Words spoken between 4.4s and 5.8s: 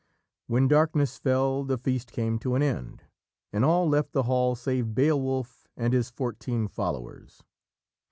save Beowulf